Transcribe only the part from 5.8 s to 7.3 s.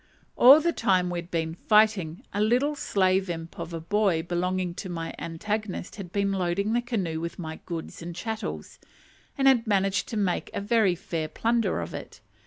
had been loading the canoe